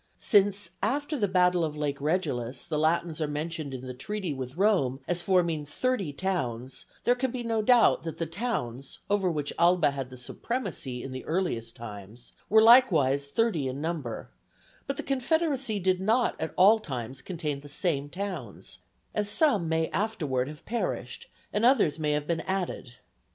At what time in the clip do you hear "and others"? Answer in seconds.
21.53-21.99